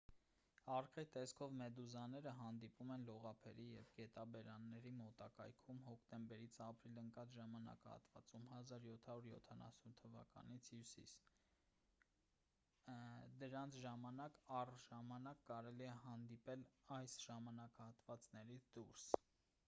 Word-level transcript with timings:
արկղի 0.75 1.01
տեսքով 1.15 1.51
մեդուզաները 1.57 2.31
հանդիպում 2.37 2.93
են 2.95 3.03
լողափերի 3.09 3.65
և 3.73 3.89
գետաբերանների 3.99 4.93
մոտակայքում 5.01 5.81
հոկտեմբերից 5.89 6.55
ապրիլ 6.69 6.97
ընկած 7.03 7.35
ժամանակահատվածում 7.41 8.47
1770-ից 8.61 10.65
հյուսիս 10.77 11.15
դրանց 13.45 13.79
ժամանակ 13.87 14.41
առ 14.63 14.75
ժամանակ 14.89 15.45
կարելի 15.53 15.91
է 15.93 15.95
հանդիպել 16.09 16.65
այս 16.99 17.19
ժամանակահատվածներից 17.29 18.71
դուրս 18.79 19.09